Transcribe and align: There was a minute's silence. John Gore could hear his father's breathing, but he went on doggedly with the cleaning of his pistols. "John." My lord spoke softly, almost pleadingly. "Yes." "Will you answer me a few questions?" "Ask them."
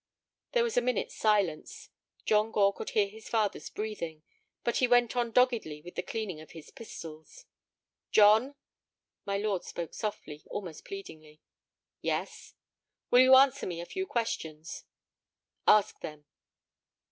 There 0.53 0.63
was 0.63 0.77
a 0.77 0.81
minute's 0.81 1.13
silence. 1.15 1.89
John 2.25 2.49
Gore 2.51 2.73
could 2.73 2.89
hear 2.89 3.07
his 3.07 3.29
father's 3.29 3.69
breathing, 3.69 4.23
but 4.63 4.77
he 4.77 4.87
went 4.87 5.15
on 5.15 5.29
doggedly 5.29 5.79
with 5.83 5.93
the 5.93 6.01
cleaning 6.01 6.41
of 6.41 6.53
his 6.53 6.71
pistols. 6.71 7.45
"John." 8.11 8.55
My 9.27 9.37
lord 9.37 9.63
spoke 9.63 9.93
softly, 9.93 10.41
almost 10.47 10.85
pleadingly. 10.85 11.39
"Yes." 12.01 12.55
"Will 13.11 13.21
you 13.21 13.35
answer 13.35 13.67
me 13.67 13.79
a 13.79 13.85
few 13.85 14.07
questions?" 14.07 14.85
"Ask 15.67 15.99
them." 15.99 16.25